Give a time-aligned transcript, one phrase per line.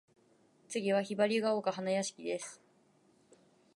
[0.67, 2.59] 次は雲雀丘花屋敷（ひばりがおかはなやしき）です。